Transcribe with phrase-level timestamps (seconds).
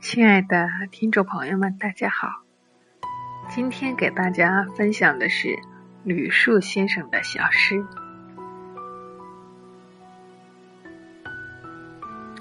[0.00, 2.44] 亲爱的听众朋友们，大家好！
[3.48, 5.58] 今天给大家分享的是
[6.04, 7.84] 吕树先生的小诗。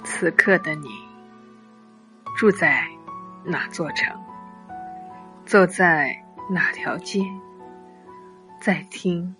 [0.03, 0.87] 此刻的你，
[2.37, 2.87] 住在
[3.43, 4.15] 哪座城？
[5.45, 7.23] 坐在哪条街？
[8.61, 9.35] 在听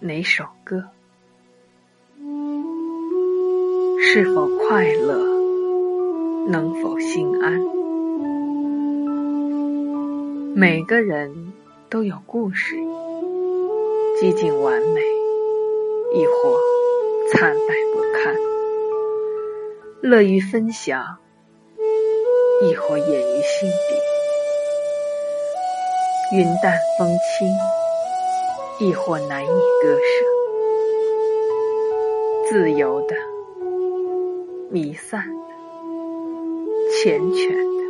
[0.00, 0.90] 哪首歌？
[4.00, 5.31] 是否快乐？
[6.48, 7.60] 能否心安？
[10.54, 11.52] 每个人
[11.88, 12.74] 都有故事，
[14.20, 15.00] 几近完美，
[16.14, 16.58] 亦或
[17.32, 18.34] 惨败不堪；
[20.02, 21.18] 乐于分享，
[22.62, 23.94] 亦或掩于心底；
[26.36, 27.48] 云淡风轻，
[28.88, 30.24] 亦或难以割舍；
[32.50, 33.14] 自由的，
[34.70, 35.24] 弥散。
[37.02, 37.82] 缱绻的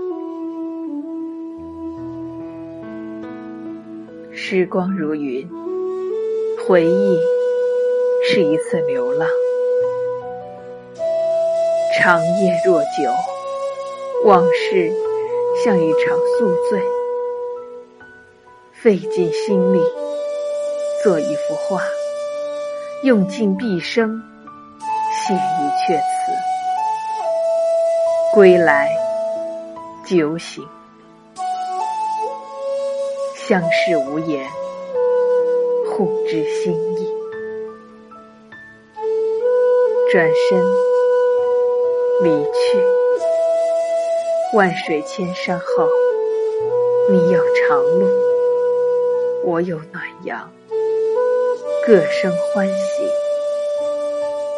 [4.34, 5.46] 时光如云，
[6.66, 7.18] 回忆
[8.24, 9.28] 是一次流浪。
[12.00, 13.12] 长夜若久，
[14.24, 14.90] 往事
[15.62, 16.80] 像一场宿醉。
[18.72, 19.83] 费尽心力
[21.05, 21.83] 做一幅画，
[23.05, 24.22] 用尽毕生
[25.12, 26.02] 写一阙词。
[28.34, 28.88] 归来，
[30.12, 30.62] 酒醒，
[33.34, 34.46] 相视无言，
[35.88, 37.08] 互知心意。
[40.12, 40.62] 转身
[42.24, 42.84] 离去，
[44.55, 45.88] 万水千山后，
[47.08, 48.06] 你有长路，
[49.46, 50.52] 我有暖阳，
[51.86, 53.02] 各生欢喜，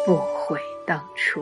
[0.05, 1.41] 不悔当初。